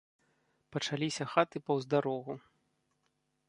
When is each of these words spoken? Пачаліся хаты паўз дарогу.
Пачаліся 0.75 1.23
хаты 1.33 1.57
паўз 1.67 1.83
дарогу. 1.95 2.33